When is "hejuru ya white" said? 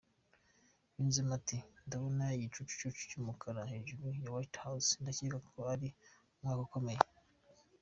3.71-4.57